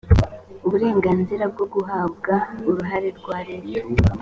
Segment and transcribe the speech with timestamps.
[0.65, 2.35] uburenganzira bwo guhabwa
[2.67, 3.75] uruhare rwa leta